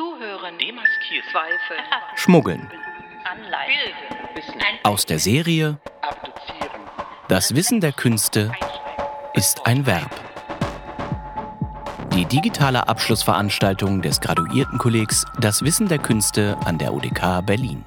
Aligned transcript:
Zuhören. 0.00 0.56
Demaskieren. 0.56 1.28
Zweifel. 1.30 1.76
Schmuggeln. 2.16 2.70
Anleihen. 3.30 4.80
Aus 4.82 5.04
der 5.04 5.18
Serie 5.18 5.78
Abduzieren. 6.00 6.80
Das 7.28 7.54
Wissen 7.54 7.82
der 7.82 7.92
Künste 7.92 8.50
ist 9.34 9.66
ein 9.66 9.84
Verb. 9.84 10.10
Die 12.14 12.24
digitale 12.24 12.88
Abschlussveranstaltung 12.88 14.00
des 14.00 14.22
Graduiertenkollegs 14.22 15.26
Das 15.38 15.62
Wissen 15.62 15.88
der 15.88 15.98
Künste 15.98 16.56
an 16.64 16.78
der 16.78 16.94
UDK 16.94 17.44
Berlin. 17.44 17.84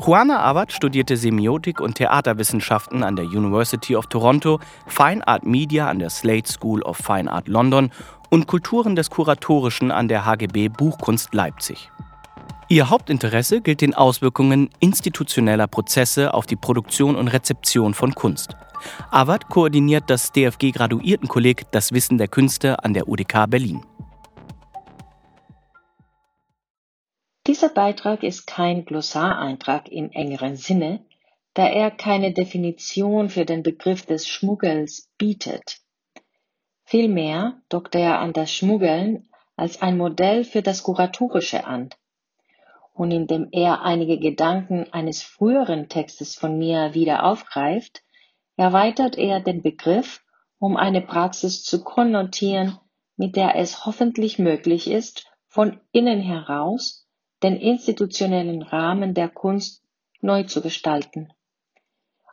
Juana 0.00 0.38
Abad 0.38 0.72
studierte 0.72 1.16
Semiotik 1.16 1.80
und 1.80 1.96
Theaterwissenschaften 1.96 3.02
an 3.02 3.16
der 3.16 3.24
University 3.24 3.96
of 3.96 4.06
Toronto, 4.06 4.60
Fine 4.86 5.26
Art 5.26 5.44
Media 5.44 5.88
an 5.88 5.98
der 5.98 6.10
Slade 6.10 6.46
School 6.46 6.82
of 6.82 6.96
Fine 6.96 7.30
Art 7.30 7.48
London 7.48 7.90
und 8.30 8.46
Kulturen 8.46 8.96
des 8.96 9.10
Kuratorischen 9.10 9.90
an 9.90 10.08
der 10.08 10.24
HGB 10.24 10.68
Buchkunst 10.68 11.34
Leipzig. 11.34 11.90
Ihr 12.68 12.90
Hauptinteresse 12.90 13.62
gilt 13.62 13.80
den 13.80 13.94
Auswirkungen 13.94 14.68
institutioneller 14.78 15.66
Prozesse 15.66 16.34
auf 16.34 16.44
die 16.44 16.56
Produktion 16.56 17.16
und 17.16 17.28
Rezeption 17.28 17.94
von 17.94 18.14
Kunst. 18.14 18.56
Awad 19.10 19.48
koordiniert 19.48 20.04
das 20.08 20.32
DFG-Graduiertenkolleg 20.32 21.64
Das 21.72 21.92
Wissen 21.92 22.18
der 22.18 22.28
Künste 22.28 22.84
an 22.84 22.92
der 22.92 23.08
UDK 23.08 23.48
Berlin. 23.48 23.80
Dieser 27.46 27.70
Beitrag 27.70 28.22
ist 28.22 28.46
kein 28.46 28.84
Glossareintrag 28.84 29.88
im 29.88 30.10
engeren 30.10 30.56
Sinne, 30.56 31.00
da 31.54 31.66
er 31.66 31.90
keine 31.90 32.34
Definition 32.34 33.30
für 33.30 33.46
den 33.46 33.62
Begriff 33.62 34.04
des 34.04 34.28
Schmuggels 34.28 35.08
bietet. 35.16 35.80
Vielmehr 36.90 37.60
dockt 37.68 37.94
er 37.96 38.18
an 38.18 38.32
das 38.32 38.50
Schmuggeln 38.50 39.28
als 39.56 39.82
ein 39.82 39.98
Modell 39.98 40.42
für 40.42 40.62
das 40.62 40.82
Kuratorische 40.82 41.66
an. 41.66 41.90
Und 42.94 43.10
indem 43.10 43.48
er 43.52 43.82
einige 43.82 44.18
Gedanken 44.18 44.90
eines 44.90 45.22
früheren 45.22 45.90
Textes 45.90 46.34
von 46.34 46.56
mir 46.56 46.94
wieder 46.94 47.24
aufgreift, 47.24 48.02
erweitert 48.56 49.18
er 49.18 49.40
den 49.40 49.60
Begriff, 49.60 50.22
um 50.58 50.78
eine 50.78 51.02
Praxis 51.02 51.62
zu 51.62 51.84
konnotieren, 51.84 52.78
mit 53.18 53.36
der 53.36 53.56
es 53.56 53.84
hoffentlich 53.84 54.38
möglich 54.38 54.90
ist, 54.90 55.26
von 55.46 55.78
innen 55.92 56.22
heraus 56.22 57.06
den 57.42 57.56
institutionellen 57.56 58.62
Rahmen 58.62 59.12
der 59.12 59.28
Kunst 59.28 59.84
neu 60.22 60.44
zu 60.44 60.62
gestalten. 60.62 61.28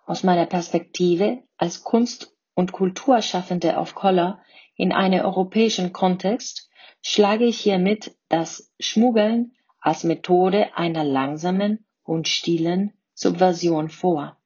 Aus 0.06 0.24
meiner 0.24 0.46
Perspektive 0.46 1.44
als 1.58 1.84
Kunst- 1.84 2.35
und 2.56 2.72
Kulturschaffende 2.72 3.76
of 3.76 3.94
Color 3.94 4.42
in 4.76 4.92
einem 4.92 5.24
europäischen 5.24 5.94
Kontext 5.94 6.70
schlage 7.02 7.46
ich 7.46 7.60
hiermit 7.60 8.16
das 8.30 8.74
Schmuggeln 8.80 9.52
als 9.80 10.04
Methode 10.04 10.76
einer 10.76 11.04
langsamen 11.04 11.86
und 12.04 12.28
stillen 12.28 12.94
Subversion 13.14 13.90
vor. 13.90 14.38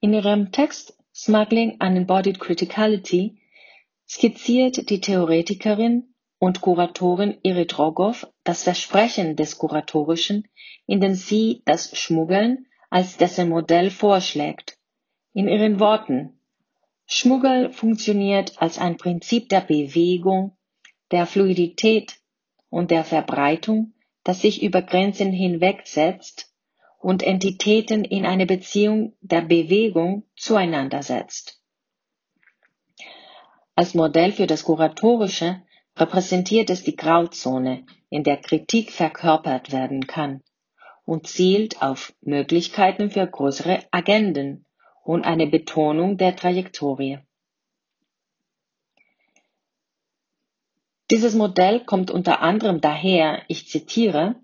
In 0.00 0.14
ihrem 0.14 0.52
Text 0.52 0.96
Smuggling 1.14 1.76
and 1.80 1.96
Embodied 1.96 2.40
Criticality 2.40 3.40
skizziert 4.06 4.90
die 4.90 5.00
Theoretikerin 5.00 6.14
und 6.38 6.60
Kuratorin 6.60 7.38
Irit 7.42 7.78
Rogoff 7.78 8.26
das 8.42 8.64
Versprechen 8.64 9.36
des 9.36 9.58
Kuratorischen, 9.58 10.48
indem 10.86 11.14
sie 11.14 11.62
das 11.66 11.96
Schmuggeln 11.96 12.66
als 12.90 13.16
dessen 13.16 13.48
Modell 13.48 13.90
vorschlägt. 13.90 14.71
In 15.34 15.48
ihren 15.48 15.80
Worten 15.80 16.38
Schmuggel 17.06 17.72
funktioniert 17.72 18.60
als 18.60 18.78
ein 18.78 18.98
Prinzip 18.98 19.48
der 19.48 19.62
Bewegung, 19.62 20.56
der 21.10 21.26
Fluidität 21.26 22.18
und 22.68 22.90
der 22.90 23.04
Verbreitung, 23.04 23.94
das 24.24 24.42
sich 24.42 24.62
über 24.62 24.82
Grenzen 24.82 25.32
hinwegsetzt 25.32 26.52
und 26.98 27.22
Entitäten 27.22 28.04
in 28.04 28.26
eine 28.26 28.46
Beziehung 28.46 29.14
der 29.20 29.40
Bewegung 29.40 30.24
zueinander 30.36 31.02
setzt. 31.02 31.60
Als 33.74 33.94
Modell 33.94 34.32
für 34.32 34.46
das 34.46 34.64
Kuratorische 34.64 35.62
repräsentiert 35.96 36.68
es 36.68 36.82
die 36.82 36.96
Grauzone, 36.96 37.86
in 38.10 38.22
der 38.22 38.36
Kritik 38.36 38.92
verkörpert 38.92 39.72
werden 39.72 40.06
kann 40.06 40.42
und 41.04 41.26
zielt 41.26 41.80
auf 41.80 42.12
Möglichkeiten 42.20 43.10
für 43.10 43.26
größere 43.26 43.82
Agenden 43.90 44.66
und 45.04 45.24
eine 45.24 45.46
Betonung 45.46 46.16
der 46.16 46.36
Trajektorie. 46.36 47.18
Dieses 51.10 51.34
Modell 51.34 51.80
kommt 51.80 52.10
unter 52.10 52.40
anderem 52.40 52.80
daher, 52.80 53.42
ich 53.48 53.68
zitiere, 53.68 54.36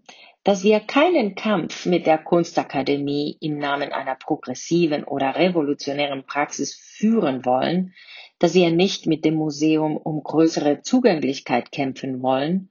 dass 0.45 0.65
wir 0.65 0.81
keinen 0.81 1.35
Kampf 1.35 1.87
mit 1.87 2.07
der 2.07 2.19
Kunstakademie 2.19 3.37
im 3.41 3.59
Namen 3.59 3.93
einer 3.93 4.15
progressiven 4.15 5.05
oder 5.05 5.37
revolutionären 5.37 6.25
Praxis 6.25 6.75
führen 6.75 7.45
wollen, 7.45 7.95
dass 8.39 8.55
wir 8.55 8.71
nicht 8.71 9.07
mit 9.07 9.25
dem 9.25 9.35
Museum 9.35 9.97
um 9.97 10.23
größere 10.23 10.83
Zugänglichkeit 10.83 11.73
kämpfen 11.73 12.23
wollen 12.23 12.71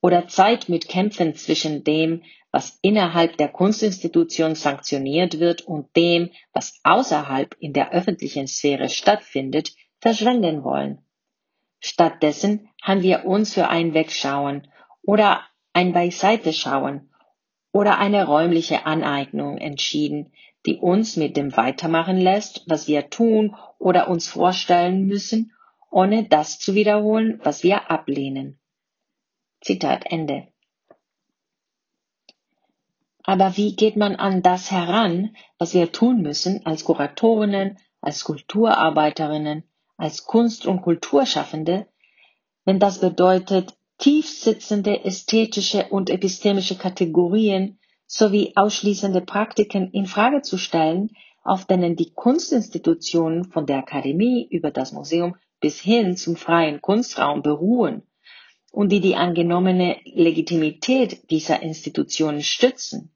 oder 0.00 0.28
Zeit 0.28 0.68
mit 0.68 0.88
Kämpfen 0.88 1.34
zwischen 1.34 1.84
dem, 1.84 2.22
was 2.58 2.76
innerhalb 2.82 3.36
der 3.36 3.46
Kunstinstitution 3.46 4.56
sanktioniert 4.56 5.38
wird 5.38 5.60
und 5.60 5.94
dem, 5.94 6.30
was 6.52 6.80
außerhalb 6.82 7.54
in 7.60 7.72
der 7.72 7.92
öffentlichen 7.92 8.48
Sphäre 8.48 8.88
stattfindet, 8.88 9.76
verschwenden 10.00 10.64
wollen. 10.64 10.98
Stattdessen 11.78 12.68
haben 12.82 13.02
wir 13.02 13.26
uns 13.26 13.54
für 13.54 13.68
ein 13.68 13.94
Wegschauen 13.94 14.66
oder 15.02 15.44
ein 15.72 15.92
Beiseiteschauen 15.92 17.14
oder 17.70 17.98
eine 17.98 18.26
räumliche 18.26 18.86
Aneignung 18.86 19.58
entschieden, 19.58 20.32
die 20.66 20.78
uns 20.78 21.14
mit 21.14 21.36
dem 21.36 21.56
weitermachen 21.56 22.18
lässt, 22.18 22.64
was 22.66 22.88
wir 22.88 23.08
tun 23.08 23.54
oder 23.78 24.08
uns 24.08 24.26
vorstellen 24.26 25.06
müssen, 25.06 25.52
ohne 25.92 26.24
das 26.24 26.58
zu 26.58 26.74
wiederholen, 26.74 27.38
was 27.44 27.62
wir 27.62 27.88
ablehnen. 27.88 28.58
Zitat 29.60 30.10
Ende. 30.10 30.47
Aber 33.28 33.58
wie 33.58 33.76
geht 33.76 33.94
man 33.94 34.16
an 34.16 34.40
das 34.40 34.70
heran, 34.70 35.36
was 35.58 35.74
wir 35.74 35.92
tun 35.92 36.22
müssen 36.22 36.64
als 36.64 36.84
Kuratorinnen, 36.84 37.76
als 38.00 38.24
Kulturarbeiterinnen, 38.24 39.64
als 39.98 40.24
Kunst- 40.24 40.64
und 40.64 40.80
Kulturschaffende, 40.80 41.86
wenn 42.64 42.78
das 42.78 43.00
bedeutet, 43.00 43.76
tiefsitzende 43.98 45.04
ästhetische 45.04 45.88
und 45.90 46.08
epistemische 46.08 46.76
Kategorien 46.78 47.78
sowie 48.06 48.54
ausschließende 48.56 49.20
Praktiken 49.20 49.90
in 49.90 50.06
Frage 50.06 50.40
zu 50.40 50.56
stellen, 50.56 51.10
auf 51.42 51.66
denen 51.66 51.96
die 51.96 52.14
Kunstinstitutionen 52.14 53.44
von 53.44 53.66
der 53.66 53.80
Akademie 53.80 54.48
über 54.50 54.70
das 54.70 54.92
Museum 54.92 55.36
bis 55.60 55.78
hin 55.78 56.16
zum 56.16 56.34
freien 56.36 56.80
Kunstraum 56.80 57.42
beruhen 57.42 58.04
und 58.72 58.90
die 58.90 59.00
die 59.00 59.16
angenommene 59.16 59.98
Legitimität 60.06 61.30
dieser 61.30 61.60
Institutionen 61.60 62.42
stützen. 62.42 63.12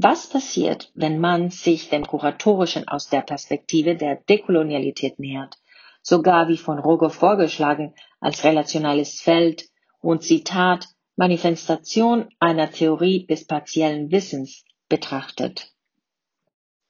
Was 0.00 0.28
passiert, 0.28 0.92
wenn 0.94 1.18
man 1.18 1.50
sich 1.50 1.88
dem 1.88 2.06
Kuratorischen 2.06 2.86
aus 2.86 3.08
der 3.08 3.22
Perspektive 3.22 3.96
der 3.96 4.14
Dekolonialität 4.14 5.18
nähert, 5.18 5.56
sogar 6.02 6.46
wie 6.46 6.56
von 6.56 6.78
Roger 6.78 7.10
vorgeschlagen 7.10 7.96
als 8.20 8.44
relationales 8.44 9.20
Feld 9.20 9.64
und 10.00 10.22
Zitat 10.22 10.86
Manifestation 11.16 12.28
einer 12.38 12.70
Theorie 12.70 13.26
des 13.26 13.48
partiellen 13.48 14.12
Wissens 14.12 14.64
betrachtet? 14.88 15.72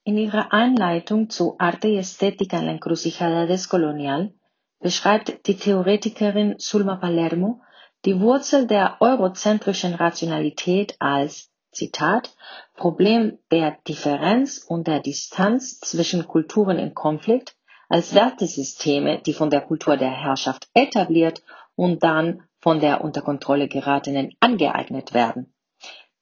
In 0.04 0.18
ihrer 0.18 0.52
Einleitung 0.52 1.30
zu 1.30 1.56
Arte 1.58 1.88
y 1.88 1.96
Estética 1.96 2.58
en 2.58 2.66
la 2.66 2.72
Encrucijada 2.72 3.46
Descolonial 3.46 4.34
beschreibt 4.80 5.46
die 5.46 5.56
Theoretikerin 5.56 6.56
Sulma 6.58 6.96
Palermo 6.96 7.62
die 8.04 8.20
Wurzel 8.20 8.66
der 8.66 8.98
eurozentrischen 9.00 9.94
Rationalität 9.94 10.96
als 10.98 11.47
Zitat 11.70 12.34
Problem 12.74 13.38
der 13.50 13.78
Differenz 13.86 14.58
und 14.58 14.86
der 14.86 15.00
Distanz 15.00 15.80
zwischen 15.80 16.26
Kulturen 16.26 16.78
in 16.78 16.94
Konflikt 16.94 17.56
als 17.88 18.14
Wertesysteme, 18.14 19.20
die 19.20 19.32
von 19.32 19.50
der 19.50 19.62
Kultur 19.62 19.96
der 19.96 20.10
Herrschaft 20.10 20.68
etabliert 20.74 21.42
und 21.74 22.02
dann 22.02 22.42
von 22.60 22.80
der 22.80 23.02
unter 23.02 23.22
Kontrolle 23.22 23.68
geratenen 23.68 24.34
angeeignet 24.40 25.14
werden. 25.14 25.54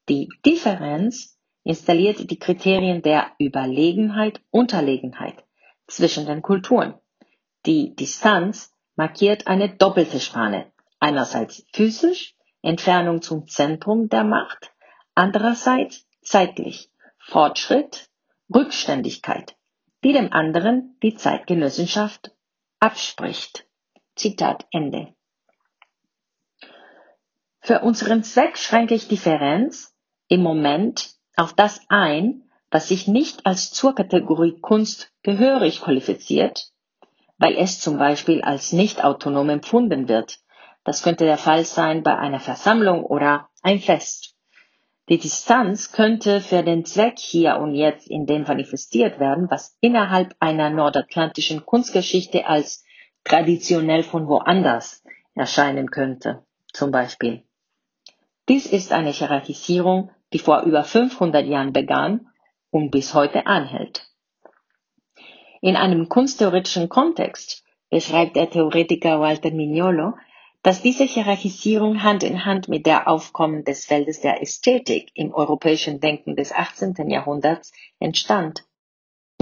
Die 0.09 0.29
Differenz 0.45 1.39
installiert 1.65 2.31
die 2.31 2.39
Kriterien 2.39 3.03
der 3.03 3.33
Überlegenheit, 3.41 4.41
Unterlegenheit 4.51 5.45
zwischen 5.89 6.27
den 6.27 6.43
Kulturen. 6.43 6.95
Die 7.65 7.95
Distanz 7.97 8.73
markiert 8.95 9.47
eine 9.47 9.75
doppelte 9.75 10.21
Spanne. 10.21 10.71
Einerseits 11.01 11.67
physisch, 11.73 12.37
Entfernung 12.63 13.23
zum 13.23 13.49
Zentrum 13.49 14.09
der 14.09 14.25
Macht, 14.25 14.73
andererseits 15.17 16.07
zeitlich, 16.23 16.91
Fortschritt, 17.19 18.09
Rückständigkeit, 18.55 19.57
die 20.05 20.13
dem 20.13 20.33
anderen 20.33 20.97
die 21.03 21.17
Zeitgenossenschaft 21.17 22.31
abspricht. 22.79 23.67
Zitat 24.15 24.67
Ende. 24.71 25.15
Für 27.61 27.81
unseren 27.81 28.23
Zweck 28.23 28.57
schränke 28.57 28.95
ich 28.95 29.09
Differenz 29.09 29.93
im 30.29 30.43
Moment 30.43 31.17
auf 31.37 31.53
das 31.53 31.81
ein, 31.89 32.45
was 32.71 32.89
sich 32.89 33.09
nicht 33.09 33.45
als 33.45 33.73
zur 33.73 33.95
Kategorie 33.95 34.59
Kunst 34.61 35.13
gehörig 35.23 35.81
qualifiziert, 35.81 36.73
weil 37.39 37.57
es 37.57 37.81
zum 37.81 37.99
Beispiel 37.99 38.43
als 38.43 38.73
nicht 38.73 39.03
autonom 39.03 39.49
empfunden 39.51 40.09
wird. 40.09 40.39
Das 40.85 41.03
könnte 41.03 41.25
der 41.25 41.39
Fall 41.39 41.65
sein 41.65 42.03
bei 42.03 42.17
einer 42.17 42.41
Versammlung 42.41 43.05
oder 43.05 43.49
ein 43.63 43.81
Fest. 43.81 44.36
Die 45.09 45.19
Distanz 45.19 45.93
könnte 45.93 46.41
für 46.41 46.65
den 46.65 46.85
Zweck 46.85 47.19
hier 47.19 47.59
und 47.59 47.75
jetzt 47.75 48.09
in 48.09 48.27
dem 48.27 48.43
manifestiert 48.43 49.21
werden, 49.21 49.49
was 49.51 49.77
innerhalb 49.81 50.35
einer 50.41 50.69
nordatlantischen 50.69 51.65
Kunstgeschichte 51.65 52.47
als 52.47 52.85
traditionell 53.23 54.03
von 54.03 54.27
woanders 54.27 55.05
erscheinen 55.35 55.91
könnte, 55.93 56.45
zum 56.73 56.91
Beispiel. 56.91 57.45
Dies 58.49 58.67
ist 58.67 58.93
eine 58.93 59.11
Hierarchisierung, 59.11 60.11
die 60.33 60.41
vor 60.41 60.63
über 60.63 60.83
500 60.83 61.47
Jahren 61.47 61.73
begann 61.73 62.29
und 62.71 62.91
bis 62.91 63.15
heute 63.15 63.47
anhält. 63.47 64.09
In 65.61 65.77
einem 65.77 66.09
kunsttheoretischen 66.09 66.89
Kontext 66.89 67.65
beschreibt 67.91 68.35
der 68.35 68.51
Theoretiker 68.51 69.21
Walter 69.21 69.53
Mignolo 69.53 70.15
dass 70.67 70.83
diese 70.83 71.05
Hierarchisierung 71.05 72.03
Hand 72.03 72.25
in 72.25 72.45
Hand 72.45 72.67
mit 72.67 72.87
der 72.87 73.07
Aufkommen 73.07 73.63
des 73.63 73.85
Feldes 73.85 74.21
der 74.21 74.43
Ästhetik 74.43 75.13
im 75.15 75.33
europäischen 75.33 76.01
Denken 76.01 76.35
des 76.35 76.51
18. 76.51 77.09
Jahrhunderts 77.09 77.71
entstand. 78.01 78.65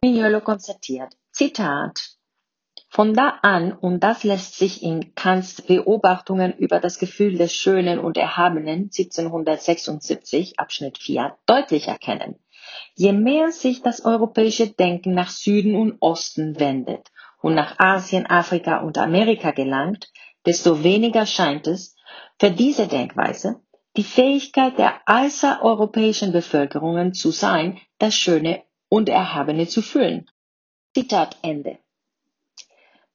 Mignolo 0.03 0.43
konstatiert, 0.43 1.17
Zitat, 1.31 2.19
von 2.91 3.15
da 3.15 3.39
an, 3.41 3.73
und 3.73 4.01
das 4.01 4.23
lässt 4.23 4.59
sich 4.59 4.83
in 4.83 5.15
Kants 5.15 5.63
Beobachtungen 5.63 6.53
über 6.59 6.79
das 6.79 6.99
Gefühl 6.99 7.39
des 7.39 7.55
Schönen 7.55 8.01
und 8.01 8.19
Erhabenen 8.19 8.91
1776 8.93 10.59
Abschnitt 10.59 10.99
4 10.99 11.39
deutlich 11.47 11.89
erkennen. 11.89 12.39
Je 12.97 13.15
mehr 13.15 13.51
sich 13.51 13.81
das 13.81 14.05
europäische 14.05 14.69
Denken 14.69 15.15
nach 15.15 15.31
Süden 15.31 15.75
und 15.75 15.97
Osten 16.01 16.61
wendet 16.61 17.11
und 17.41 17.55
nach 17.55 17.79
Asien, 17.79 18.27
Afrika 18.27 18.81
und 18.81 18.99
Amerika 18.99 19.53
gelangt, 19.53 20.11
desto 20.47 20.83
weniger 20.83 21.27
scheint 21.27 21.67
es 21.67 21.97
für 22.39 22.51
diese 22.51 22.87
Denkweise 22.87 23.61
die 23.97 24.05
Fähigkeit 24.05 24.77
der 24.79 25.01
außereuropäischen 25.07 26.33
Bevölkerungen 26.33 27.15
zu 27.15 27.31
sein, 27.31 27.81
das 27.99 28.15
Schöne 28.15 28.65
und 28.89 29.09
Erhabene 29.09 29.69
zu 29.69 29.83
fühlen. 29.83 30.29
Zitat 30.95 31.37
Ende. 31.43 31.79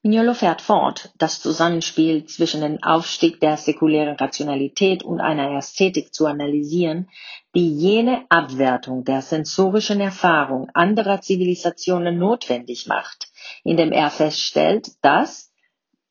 Mignolo 0.01 0.33
fährt 0.33 0.61
fort, 0.61 1.11
das 1.17 1.41
Zusammenspiel 1.41 2.25
zwischen 2.25 2.61
dem 2.61 2.81
Aufstieg 2.81 3.41
der 3.41 3.57
säkulären 3.57 4.15
Rationalität 4.15 5.03
und 5.03 5.19
einer 5.19 5.57
Ästhetik 5.57 6.13
zu 6.13 6.25
analysieren, 6.25 7.09
die 7.53 7.69
jene 7.69 8.25
Abwertung 8.29 9.03
der 9.03 9.21
sensorischen 9.21 9.99
Erfahrung 9.99 10.69
anderer 10.73 11.19
Zivilisationen 11.19 12.17
notwendig 12.17 12.87
macht, 12.87 13.29
indem 13.65 13.91
er 13.91 14.09
feststellt, 14.09 14.91
dass, 15.01 15.51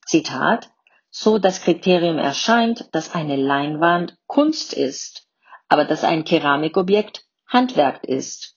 Zitat, 0.05 0.69
so 1.20 1.38
das 1.38 1.62
Kriterium 1.62 2.17
erscheint, 2.19 2.88
dass 2.93 3.12
eine 3.12 3.35
Leinwand 3.35 4.17
Kunst 4.29 4.73
ist, 4.73 5.26
aber 5.69 5.85
dass 5.85 6.05
ein 6.05 6.23
Keramikobjekt 6.25 7.26
Handwerk 7.49 8.05
ist. 8.05 8.56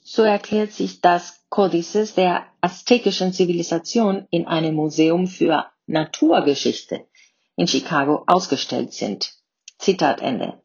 So 0.00 0.22
erklärt 0.22 0.70
sich 0.70 1.00
das 1.00 1.44
Codices 1.48 2.14
der 2.14 2.46
aztekischen 2.60 3.32
Zivilisation 3.32 4.28
in 4.30 4.46
einem 4.46 4.76
Museum 4.76 5.26
für 5.26 5.66
Naturgeschichte 5.86 7.08
in 7.56 7.66
Chicago 7.66 8.22
ausgestellt 8.28 8.92
sind. 8.92 9.32
Zitat 9.76 10.22
Ende. 10.22 10.62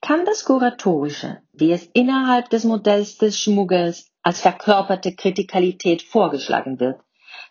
Kann 0.00 0.24
das 0.24 0.46
Kuratorische, 0.46 1.42
wie 1.52 1.72
es 1.72 1.84
innerhalb 1.92 2.48
des 2.48 2.64
Modells 2.64 3.18
des 3.18 3.38
Schmuggels 3.38 4.10
als 4.22 4.40
verkörperte 4.40 5.14
Kritikalität 5.14 6.00
vorgeschlagen 6.00 6.80
wird, 6.80 7.00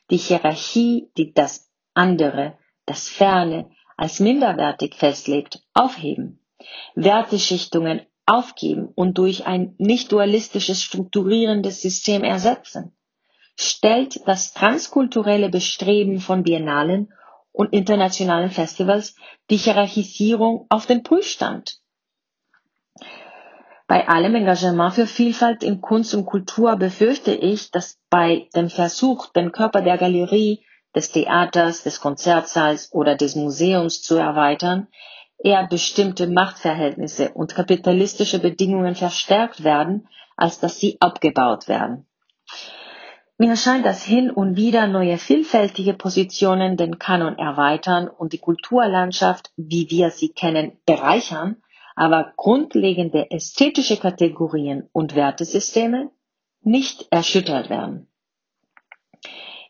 die 0.10 0.18
Hierarchie, 0.18 1.10
die 1.18 1.34
das 1.34 1.70
andere, 1.94 2.58
das 2.86 3.10
Ferne 3.10 3.70
als 3.98 4.20
minderwertig 4.20 4.96
festlegt, 4.96 5.62
aufheben, 5.74 6.40
Werteschichtungen 6.96 8.02
aufgeben 8.26 8.90
und 8.96 9.18
durch 9.18 9.46
ein 9.46 9.76
nicht 9.78 10.12
dualistisches 10.12 10.82
strukturierendes 10.82 11.82
System 11.82 12.24
ersetzen, 12.24 12.96
stellt 13.56 14.28
das 14.28 14.54
transkulturelle 14.54 15.50
Bestreben 15.50 16.20
von 16.20 16.44
Biennalen 16.44 17.14
und 17.52 17.74
internationalen 17.74 18.50
Festivals 18.50 19.16
die 19.50 19.58
Hierarchisierung 19.58 20.66
auf 20.70 20.86
den 20.86 21.04
Prüfstand. 21.04 21.80
Bei 23.88 24.08
allem 24.08 24.36
Engagement 24.36 24.94
für 24.94 25.08
Vielfalt 25.08 25.62
in 25.62 25.82
Kunst 25.82 26.16
und 26.16 26.26
Kultur 26.26 26.76
befürchte 26.78 27.34
ich, 27.34 27.72
dass 27.72 28.00
bei 28.10 28.48
dem 28.56 28.70
Versuch, 28.70 29.28
den 29.34 29.52
Körper 29.52 29.82
der 29.82 29.98
Galerie, 29.98 30.66
des 30.96 31.12
Theaters, 31.12 31.84
des 31.84 32.00
Konzertsaals 32.00 32.94
oder 32.94 33.16
des 33.16 33.36
Museums 33.36 34.02
zu 34.02 34.16
erweitern, 34.16 34.88
eher 35.40 35.68
bestimmte 35.68 36.28
Machtverhältnisse 36.28 37.32
und 37.34 37.56
kapitalistische 37.56 38.40
Bedingungen 38.40 38.96
verstärkt 38.96 39.64
werden, 39.64 40.08
als 40.38 40.60
dass 40.60 40.80
sie 40.80 40.98
abgebaut 41.00 41.68
werden. 41.68 42.06
Mir 43.38 43.58
scheint, 43.58 43.86
dass 43.86 44.04
hin 44.04 44.30
und 44.30 44.56
wieder 44.56 44.88
neue 44.88 45.18
vielfältige 45.18 45.96
Positionen 45.96 46.78
den 46.78 47.00
Kanon 47.00 47.38
erweitern 47.38 48.08
und 48.08 48.32
die 48.32 48.38
Kulturlandschaft, 48.38 49.52
wie 49.58 49.90
wir 49.90 50.12
sie 50.12 50.30
kennen, 50.30 50.78
bereichern, 50.86 51.58
aber 51.96 52.34
grundlegende 52.36 53.30
ästhetische 53.32 53.98
Kategorien 53.98 54.90
und 54.92 55.16
Wertesysteme 55.16 56.12
nicht 56.62 57.08
erschüttert 57.12 57.70
werden. 57.70 58.08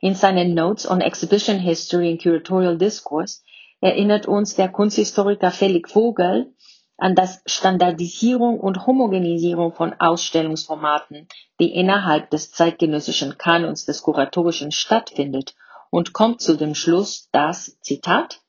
In 0.01 0.15
seinen 0.15 0.53
Notes 0.53 0.89
on 0.89 1.01
Exhibition 1.01 1.59
History 1.59 2.11
and 2.11 2.21
Curatorial 2.21 2.77
Discourse 2.77 3.41
erinnert 3.79 4.27
uns 4.27 4.55
der 4.55 4.69
Kunsthistoriker 4.69 5.51
Felix 5.51 5.91
Vogel 5.91 6.53
an 6.97 7.15
das 7.15 7.41
Standardisierung 7.45 8.59
und 8.59 8.85
Homogenisierung 8.85 9.73
von 9.73 9.93
Ausstellungsformaten, 9.99 11.27
die 11.59 11.73
innerhalb 11.73 12.29
des 12.29 12.51
zeitgenössischen 12.51 13.37
Kanons 13.37 13.85
des 13.85 14.01
Kuratorischen 14.01 14.71
stattfindet 14.71 15.55
und 15.89 16.13
kommt 16.13 16.41
zu 16.41 16.55
dem 16.55 16.75
Schluss, 16.75 17.29
dass, 17.31 17.79
Zitat, 17.81 18.41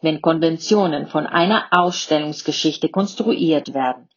wenn 0.00 0.20
Konventionen 0.20 1.06
von 1.06 1.26
einer 1.26 1.66
Ausstellungsgeschichte 1.70 2.88
konstruiert 2.88 3.74
werden, 3.74 4.08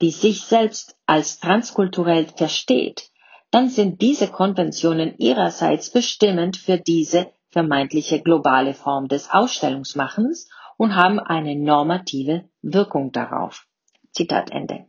die 0.00 0.10
sich 0.10 0.42
selbst 0.42 0.96
als 1.06 1.40
transkulturell 1.40 2.26
versteht, 2.26 3.10
dann 3.50 3.68
sind 3.68 4.02
diese 4.02 4.28
Konventionen 4.28 5.16
ihrerseits 5.18 5.90
bestimmend 5.90 6.56
für 6.56 6.78
diese 6.78 7.30
vermeintliche 7.48 8.20
globale 8.20 8.74
Form 8.74 9.08
des 9.08 9.30
Ausstellungsmachens 9.30 10.50
und 10.76 10.94
haben 10.94 11.18
eine 11.18 11.56
normative 11.56 12.48
Wirkung 12.60 13.12
darauf. 13.12 13.66
Zitat 14.10 14.50
Ende. 14.50 14.86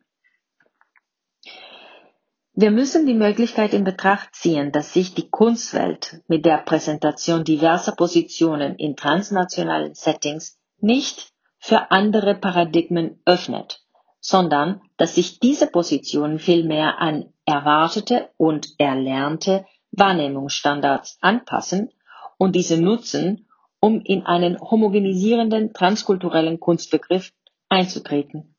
Wir 2.60 2.72
müssen 2.72 3.06
die 3.06 3.14
Möglichkeit 3.14 3.76
in 3.76 3.84
Betracht 3.84 4.34
ziehen, 4.34 4.72
dass 4.72 4.92
sich 4.92 5.14
die 5.14 5.30
Kunstwelt 5.30 6.24
mit 6.28 6.44
der 6.44 6.58
Präsentation 6.58 7.44
diverser 7.44 7.92
Positionen 7.92 8.78
in 8.78 8.96
transnationalen 8.96 9.94
Settings 9.94 10.60
nicht 10.80 11.34
für 11.60 11.92
andere 11.92 12.34
Paradigmen 12.34 13.22
öffnet, 13.26 13.86
sondern 14.20 14.82
dass 14.98 15.14
sich 15.14 15.40
diese 15.40 15.68
Positionen 15.68 16.40
vielmehr 16.40 16.98
an 16.98 17.32
erwartete 17.46 18.32
und 18.38 18.74
erlernte 18.80 19.68
Wahrnehmungsstandards 19.92 21.20
anpassen 21.22 21.92
und 22.40 22.56
diese 22.56 22.82
nutzen, 22.82 23.48
um 23.80 24.02
in 24.02 24.26
einen 24.26 24.60
homogenisierenden 24.60 25.74
transkulturellen 25.74 26.60
Kunstbegriff 26.60 27.34
einzutreten. 27.70 28.56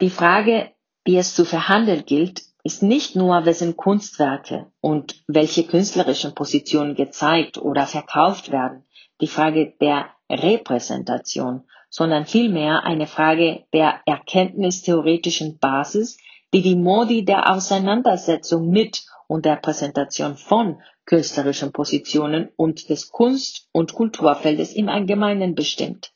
Die 0.00 0.08
Frage, 0.08 0.71
die 1.06 1.16
es 1.16 1.34
zu 1.34 1.44
verhandeln 1.44 2.04
gilt, 2.06 2.42
ist 2.64 2.82
nicht 2.82 3.16
nur, 3.16 3.44
wessen 3.44 3.76
Kunstwerke 3.76 4.66
und 4.80 5.24
welche 5.26 5.64
künstlerischen 5.64 6.34
Positionen 6.34 6.94
gezeigt 6.94 7.58
oder 7.58 7.86
verkauft 7.86 8.52
werden, 8.52 8.84
die 9.20 9.26
Frage 9.26 9.74
der 9.80 10.10
Repräsentation, 10.30 11.64
sondern 11.90 12.24
vielmehr 12.24 12.84
eine 12.84 13.06
Frage 13.06 13.64
der 13.72 14.00
erkenntnistheoretischen 14.06 15.58
Basis, 15.58 16.18
die 16.54 16.62
die 16.62 16.76
Modi 16.76 17.24
der 17.24 17.50
Auseinandersetzung 17.52 18.70
mit 18.70 19.04
und 19.26 19.44
der 19.44 19.56
Präsentation 19.56 20.36
von 20.36 20.80
künstlerischen 21.04 21.72
Positionen 21.72 22.50
und 22.56 22.88
des 22.88 23.10
Kunst- 23.10 23.68
und 23.72 23.92
Kulturfeldes 23.92 24.72
im 24.72 24.88
Allgemeinen 24.88 25.54
bestimmt. 25.54 26.12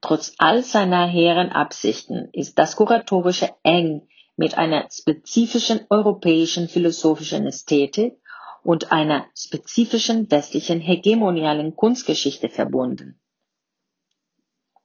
Trotz 0.00 0.34
all 0.38 0.62
seiner 0.62 1.06
hehren 1.06 1.50
Absichten 1.50 2.28
ist 2.32 2.58
das 2.58 2.76
Kuratorische 2.76 3.50
eng 3.62 4.08
mit 4.36 4.56
einer 4.58 4.88
spezifischen 4.90 5.80
europäischen 5.88 6.68
philosophischen 6.68 7.46
Ästhetik 7.46 8.18
und 8.62 8.92
einer 8.92 9.26
spezifischen 9.34 10.30
westlichen 10.30 10.80
hegemonialen 10.80 11.74
Kunstgeschichte 11.76 12.48
verbunden. 12.48 13.20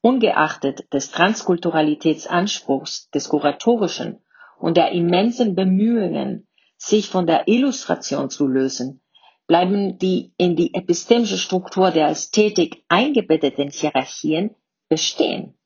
Ungeachtet 0.02 0.92
des 0.94 1.12
Transkulturalitätsanspruchs 1.12 3.10
des 3.10 3.28
Kuratorischen 3.30 4.24
und 4.58 4.78
der 4.78 4.92
immensen 4.92 5.56
Bemühungen, 5.56 6.48
sich 6.78 7.10
von 7.10 7.28
der 7.28 7.48
Illustration 7.48 8.30
zu 8.30 8.48
lösen, 8.48 9.02
bleiben 9.46 9.98
die 9.98 10.34
in 10.38 10.56
die 10.56 10.74
epistemische 10.74 11.38
Struktur 11.38 11.92
der 11.92 12.08
Ästhetik 12.08 12.84
eingebetteten 12.88 13.70
Hierarchien 13.70 14.56
bestehen. 14.92 15.58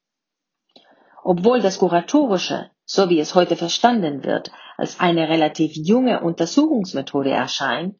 Obwohl 1.24 1.60
das 1.60 1.79
Kuratorische, 1.79 2.70
so 2.86 3.10
wie 3.10 3.20
es 3.20 3.34
heute 3.34 3.55
verstanden 3.55 4.24
wird, 4.24 4.51
als 4.77 5.00
eine 5.00 5.27
relativ 5.27 5.72
junge 5.75 6.22
Untersuchungsmethode 6.22 7.32
erscheint, 7.32 7.96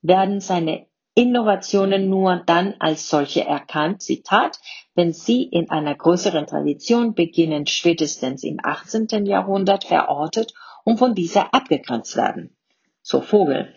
werden 0.00 0.40
seine 0.40 0.86
Innovationen 1.14 2.08
nur 2.08 2.36
dann 2.46 2.76
als 2.78 3.10
solche 3.10 3.44
erkannt, 3.44 4.00
Zitat, 4.00 4.58
wenn 4.94 5.12
sie 5.12 5.42
in 5.42 5.68
einer 5.68 5.94
größeren 5.94 6.46
Tradition 6.46 7.14
beginnend 7.14 7.68
spätestens 7.68 8.42
im 8.42 8.56
18. 8.62 9.26
Jahrhundert 9.26 9.84
verortet 9.84 10.54
und 10.84 10.96
von 10.98 11.14
dieser 11.14 11.52
abgegrenzt 11.52 12.16
werden. 12.16 12.56
So 13.02 13.20
Vogel. 13.20 13.76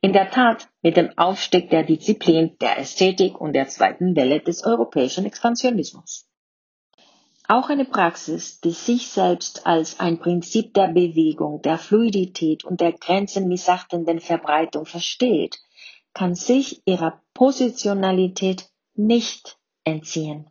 In 0.00 0.12
der 0.12 0.30
Tat 0.30 0.68
mit 0.82 0.96
dem 0.96 1.16
Aufstieg 1.16 1.70
der 1.70 1.82
Disziplin 1.82 2.56
der 2.60 2.78
Ästhetik 2.78 3.40
und 3.40 3.54
der 3.54 3.68
zweiten 3.68 4.14
Welle 4.14 4.40
des 4.40 4.64
europäischen 4.64 5.24
Expansionismus. 5.24 6.28
Auch 7.48 7.68
eine 7.70 7.84
Praxis, 7.84 8.60
die 8.60 8.72
sich 8.72 9.08
selbst 9.08 9.66
als 9.66 10.00
ein 10.00 10.18
Prinzip 10.18 10.74
der 10.74 10.88
Bewegung, 10.88 11.62
der 11.62 11.78
Fluidität 11.78 12.64
und 12.64 12.80
der 12.80 12.92
grenzenmissachtenden 12.92 14.18
Verbreitung 14.20 14.84
versteht, 14.84 15.60
kann 16.12 16.34
sich 16.34 16.82
ihrer 16.86 17.22
Positionalität 17.34 18.68
nicht 18.94 19.58
entziehen. 19.84 20.50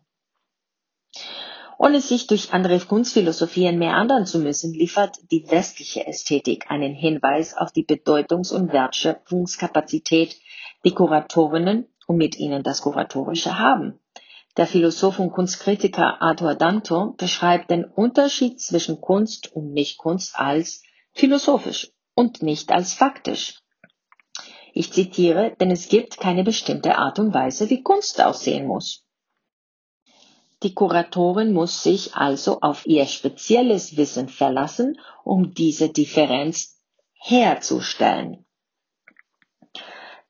Ohne 1.78 2.00
sich 2.00 2.28
durch 2.28 2.54
andere 2.54 2.80
Kunstphilosophien 2.80 3.78
mehr 3.78 3.96
andern 3.96 4.26
zu 4.26 4.40
müssen, 4.40 4.74
liefert 4.74 5.18
die 5.32 5.50
westliche 5.50 6.08
Ästhetik 6.08 6.66
einen 6.70 6.94
Hinweis 6.94 7.56
auf 7.56 7.72
die 7.72 7.84
Bedeutungs- 7.84 8.54
und 8.54 8.72
Wertschöpfungskapazität, 8.72 10.38
die 10.86 10.94
Kuratorinnen 10.94 11.88
und 12.08 12.18
mit 12.18 12.38
ihnen 12.38 12.64
das 12.64 12.82
Kuratorische 12.82 13.60
haben. 13.60 14.00
Der 14.58 14.68
Philosoph 14.68 15.20
und 15.20 15.32
Kunstkritiker 15.32 16.22
Arthur 16.22 16.56
Danto 16.56 17.14
beschreibt 17.18 17.70
den 17.72 17.84
Unterschied 17.84 18.62
zwischen 18.62 19.02
Kunst 19.02 19.52
und 19.52 19.74
Nichtkunst 19.74 20.40
als 20.40 20.82
philosophisch 21.12 21.92
und 22.14 22.42
nicht 22.42 22.72
als 22.72 22.94
faktisch. 22.94 23.60
Ich 24.74 24.94
zitiere, 24.94 25.56
denn 25.60 25.72
es 25.72 25.90
gibt 25.90 26.20
keine 26.20 26.44
bestimmte 26.44 26.98
Art 26.98 27.20
und 27.20 27.34
Weise, 27.34 27.70
wie 27.70 27.84
Kunst 27.84 28.22
aussehen 28.22 28.66
muss. 28.66 29.05
Die 30.66 30.74
Kuratorin 30.74 31.54
muss 31.54 31.84
sich 31.84 32.16
also 32.16 32.60
auf 32.62 32.88
ihr 32.88 33.06
spezielles 33.06 33.98
Wissen 33.98 34.30
verlassen, 34.30 35.00
um 35.24 35.54
diese 35.54 35.90
Differenz 35.90 36.82
herzustellen. 37.22 38.48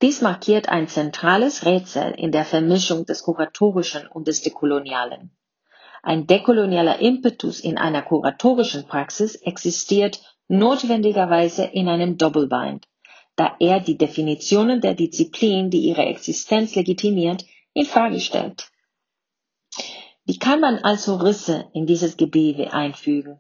Dies 0.02 0.20
markiert 0.20 0.68
ein 0.68 0.90
zentrales 0.90 1.66
Rätsel 1.66 2.12
in 2.18 2.34
der 2.34 2.44
Vermischung 2.44 3.06
des 3.06 3.24
Kuratorischen 3.24 4.08
und 4.08 4.28
des 4.28 4.42
Dekolonialen. 4.42 5.32
Ein 6.04 6.28
dekolonialer 6.28 7.00
Impetus 7.00 7.62
in 7.62 7.78
einer 7.78 8.02
kuratorischen 8.02 8.88
Praxis 8.88 9.36
existiert 9.36 10.20
notwendigerweise 10.50 11.64
in 11.64 11.88
einem 11.88 12.18
Doppelbind, 12.18 12.90
da 13.38 13.56
er 13.62 13.80
die 13.80 13.98
Definitionen 13.98 14.82
der 14.82 14.96
Disziplin, 14.96 15.70
die 15.70 15.88
ihre 15.88 16.04
Existenz 16.04 16.76
legitimiert, 16.76 17.46
in 17.72 17.86
Frage 17.86 18.20
stellt. 18.20 18.70
Wie 20.28 20.40
kann 20.40 20.60
man 20.60 20.80
also 20.80 21.18
Risse 21.18 21.70
in 21.74 21.86
dieses 21.86 22.18
Gewebe 22.18 22.74
einfügen? 22.74 23.40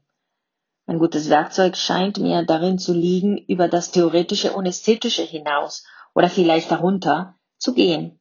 Ein 0.86 1.00
gutes 1.00 1.32
Werkzeug 1.32 1.78
scheint 1.78 2.20
mir 2.20 2.44
darin 2.44 2.78
zu 2.78 2.94
liegen, 2.94 3.40
über 3.40 3.68
das 3.68 3.90
theoretische 3.90 4.54
und 4.54 4.68
ästhetische 4.68 5.24
hinaus 5.24 5.84
oder 6.14 6.30
vielleicht 6.30 6.70
darunter 6.70 7.40
zu 7.58 7.74
gehen, 7.74 8.20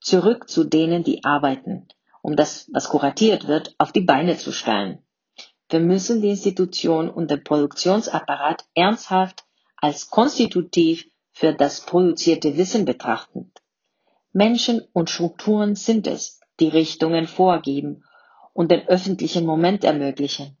zurück 0.00 0.48
zu 0.48 0.62
denen, 0.62 1.02
die 1.02 1.24
arbeiten, 1.24 1.88
um 2.22 2.36
das, 2.36 2.70
was 2.72 2.88
kuratiert 2.88 3.48
wird, 3.48 3.74
auf 3.78 3.90
die 3.90 4.02
Beine 4.02 4.38
zu 4.38 4.52
stellen. 4.52 5.04
Wir 5.68 5.80
müssen 5.80 6.22
die 6.22 6.30
Institution 6.30 7.10
und 7.10 7.32
den 7.32 7.42
Produktionsapparat 7.42 8.64
ernsthaft 8.74 9.44
als 9.76 10.08
konstitutiv 10.08 11.10
für 11.32 11.52
das 11.52 11.80
produzierte 11.80 12.56
Wissen 12.56 12.84
betrachten. 12.84 13.52
Menschen 14.32 14.82
und 14.92 15.10
Strukturen 15.10 15.74
sind 15.74 16.06
es, 16.06 16.38
die 16.60 16.68
Richtungen 16.68 17.26
vorgeben 17.26 18.04
und 18.52 18.70
den 18.70 18.86
öffentlichen 18.88 19.44
Moment 19.44 19.84
ermöglichen. 19.84 20.56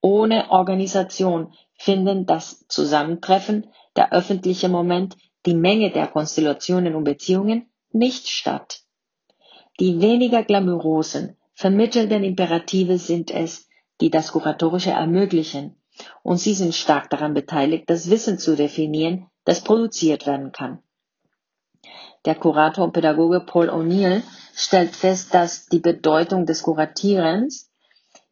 Ohne 0.00 0.50
Organisation 0.50 1.52
finden 1.74 2.26
das 2.26 2.66
Zusammentreffen, 2.68 3.66
der 3.96 4.12
öffentliche 4.12 4.68
Moment, 4.68 5.16
die 5.46 5.54
Menge 5.54 5.90
der 5.90 6.06
Konstellationen 6.06 6.94
und 6.94 7.04
Beziehungen 7.04 7.70
nicht 7.92 8.28
statt. 8.28 8.82
Die 9.78 10.00
weniger 10.00 10.42
glamourösen, 10.42 11.36
vermittelnden 11.54 12.24
Imperative 12.24 12.98
sind 12.98 13.30
es, 13.30 13.68
die 14.00 14.10
das 14.10 14.32
Kuratorische 14.32 14.90
ermöglichen, 14.90 15.76
und 16.22 16.38
sie 16.38 16.54
sind 16.54 16.74
stark 16.74 17.08
daran 17.10 17.34
beteiligt, 17.34 17.88
das 17.88 18.10
Wissen 18.10 18.38
zu 18.38 18.54
definieren, 18.54 19.26
das 19.44 19.62
produziert 19.62 20.26
werden 20.26 20.52
kann. 20.52 20.82
Der 22.26 22.34
Kurator 22.34 22.84
und 22.84 22.92
Pädagoge 22.92 23.40
Paul 23.40 23.70
O'Neill 23.70 24.22
stellt 24.52 24.96
fest, 24.96 25.32
dass 25.32 25.66
die 25.66 25.78
Bedeutung 25.78 26.44
des 26.44 26.62
Kuratierens 26.62 27.70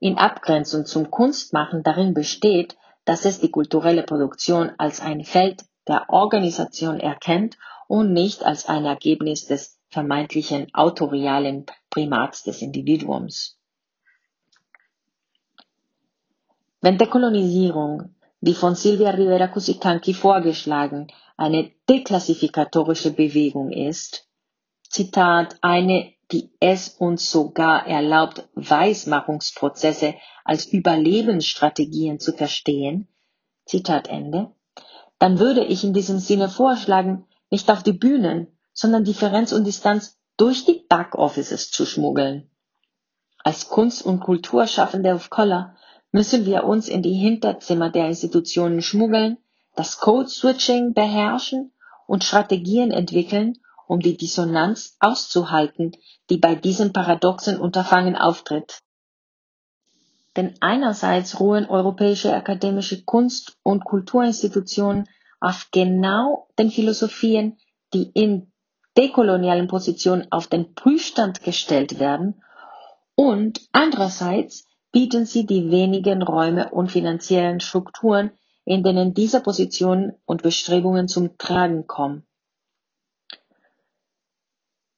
in 0.01 0.19
Abgrenzung 0.19 0.85
zum 0.85 1.13
Kunstmachen 1.13 1.85
darin 1.85 2.13
besteht, 2.13 2.77
dass 3.05 3.25
es 3.25 3.39
die 3.39 3.53
kulturelle 3.53 4.03
Produktion 4.03 4.73
als 4.79 5.01
ein 5.01 5.25
Feld 5.25 5.65
der 5.87 6.11
Organisation 6.11 6.99
erkennt 6.99 7.57
und 7.87 8.13
nicht 8.13 8.45
als 8.45 8.67
ein 8.67 8.85
Ergebnis 8.85 9.47
des 9.47 9.79
vermeintlichen 9.91 10.75
autorialen 10.75 11.67
Primats 11.89 12.43
des 12.43 12.63
Individuums. 12.63 13.57
Wenn 16.81 16.99
Dekolonisierung, 16.99 18.15
wie 18.45 18.55
von 18.55 18.75
Silvia 18.75 19.11
Rivera 19.11 19.49
Cusicanqui 19.49 20.13
vorgeschlagen, 20.13 21.07
eine 21.39 21.71
deklassifikatorische 21.89 23.11
Bewegung 23.11 23.73
ist, 23.73 24.29
Zitat, 24.87 25.57
eine, 25.63 26.13
die 26.31 26.51
es 26.61 26.91
uns 26.91 27.31
sogar 27.31 27.87
erlaubt, 27.87 28.47
Weismachungsprozesse 28.55 30.15
als 30.45 30.67
Überlebensstrategien 30.67 32.21
zu 32.21 32.33
verstehen, 32.33 33.09
Zitat 33.65 34.09
Ende, 34.09 34.51
dann 35.19 35.39
würde 35.39 35.65
ich 35.65 35.83
in 35.83 35.95
diesem 35.95 36.19
Sinne 36.19 36.51
vorschlagen, 36.51 37.27
nicht 37.49 37.71
auf 37.71 37.83
die 37.83 37.93
Bühnen, 37.93 38.49
sondern 38.75 39.05
Differenz 39.05 39.53
und 39.53 39.65
Distanz 39.65 40.19
durch 40.37 40.67
die 40.67 40.85
Backoffices 40.87 41.71
zu 41.71 41.87
schmuggeln. 41.87 42.51
Als 43.43 43.71
Kunst- 43.71 44.05
und 44.05 44.21
Kulturschaffende 44.21 45.15
of 45.15 45.31
Color 45.31 45.77
müssen 46.14 46.47
wir 46.47 46.62
uns 46.62 46.87
in 46.87 47.02
die 47.02 47.14
Hinterzimmer 47.14 47.90
der 47.90 48.06
Institutionen 48.06 48.83
schmuggeln, 48.83 49.37
das 49.75 49.99
Code-Switching 49.99 50.94
beherrschen 50.94 51.73
und 52.06 52.23
Strategien 52.23 52.92
entwickeln, 52.92 53.59
um 53.88 53.99
die 53.99 54.16
Dissonanz 54.16 54.97
auszuhalten, 55.00 55.90
die 56.30 56.37
bei 56.37 56.54
diesem 56.54 56.92
paradoxen 56.92 57.59
Unterfangen 57.59 58.14
auftritt. 58.14 58.78
Denn 60.37 60.54
einerseits 60.61 61.40
ruhen 61.40 61.66
europäische 61.66 62.33
akademische 62.33 63.02
Kunst- 63.02 63.59
und 63.64 63.85
Kulturinstitutionen 63.85 65.09
auf 65.40 65.71
genau 65.73 66.47
den 66.61 66.71
Philosophien, 66.71 67.59
die 67.92 68.09
in 68.14 68.52
dekolonialen 68.97 69.66
Positionen 69.66 70.30
auf 70.30 70.47
den 70.47 70.76
Prüfstand 70.76 71.42
gestellt 71.42 71.99
werden, 71.99 72.40
und 73.16 73.62
andererseits 73.73 74.64
bieten 74.95 75.27
sie 75.27 75.45
die 75.45 75.73
wenigen 75.73 76.23
Räume 76.23 76.71
und 76.71 76.93
finanziellen 76.93 77.59
Strukturen, 77.59 78.31
in 78.65 78.85
denen 78.85 79.13
diese 79.13 79.41
Positionen 79.41 80.13
und 80.25 80.43
Bestrebungen 80.43 81.09
zum 81.09 81.37
Tragen 81.37 81.89
kommen. 81.89 82.25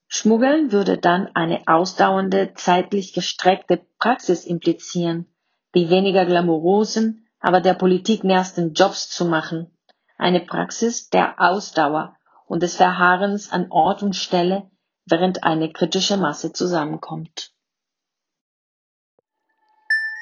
Schmuggeln 0.07 0.71
würde 0.71 0.99
dann 0.99 1.29
eine 1.33 1.63
ausdauernde, 1.65 2.53
zeitlich 2.53 3.13
gestreckte 3.13 3.81
Praxis 3.97 4.45
implizieren, 4.45 5.25
die 5.73 5.89
weniger 5.89 6.27
glamourösen, 6.27 7.27
aber 7.39 7.59
der 7.59 7.73
Politik 7.73 8.23
nähersten 8.23 8.73
Jobs 8.73 9.09
zu 9.09 9.25
machen. 9.25 9.75
Eine 10.19 10.41
Praxis 10.41 11.09
der 11.09 11.41
Ausdauer 11.41 12.15
und 12.45 12.61
des 12.61 12.75
Verharrens 12.75 13.51
an 13.51 13.71
Ort 13.71 14.03
und 14.03 14.15
Stelle, 14.15 14.69
während 15.05 15.43
eine 15.43 15.73
kritische 15.73 16.17
Masse 16.17 16.53
zusammenkommt. 16.53 17.56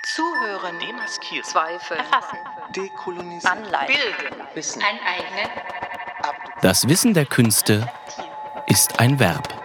Zuhören, 0.05 0.77
Demaskieren. 0.79 1.43
Zweifel, 1.43 1.97
Erfassen. 1.97 2.37
Dekolonisieren, 2.75 3.57
Anleihen. 3.65 3.87
Bilden, 3.87 4.43
Wissen. 4.53 4.81
Enteignen, 4.81 5.49
Das 6.61 6.87
Wissen 6.87 7.15
der 7.15 7.25
Künste 7.25 7.91
ist 8.67 8.99
ein 8.99 9.19
Verb. 9.19 9.64